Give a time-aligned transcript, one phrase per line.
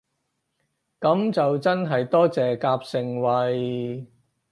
[0.99, 4.07] 噉就真係多謝夾盛惠